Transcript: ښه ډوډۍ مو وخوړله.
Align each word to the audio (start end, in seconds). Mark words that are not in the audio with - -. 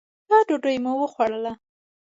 ښه 0.27 0.37
ډوډۍ 0.47 0.77
مو 0.83 0.91
وخوړله. 0.99 1.51